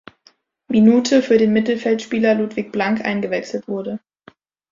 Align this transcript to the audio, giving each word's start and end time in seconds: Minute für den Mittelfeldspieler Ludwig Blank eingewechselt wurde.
Minute 0.67 1.21
für 1.21 1.37
den 1.37 1.53
Mittelfeldspieler 1.53 2.33
Ludwig 2.33 2.71
Blank 2.71 3.05
eingewechselt 3.05 3.67
wurde. 3.67 3.99